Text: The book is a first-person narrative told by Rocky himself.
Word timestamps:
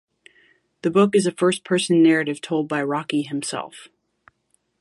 The 0.81 0.89
book 0.89 1.13
is 1.15 1.27
a 1.27 1.31
first-person 1.31 2.01
narrative 2.01 2.41
told 2.41 2.67
by 2.67 2.81
Rocky 2.81 3.21
himself. 3.21 3.89